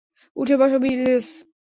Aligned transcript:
উঠে 0.35 0.55
বসো, 0.59 0.77
লিস। 0.99 1.27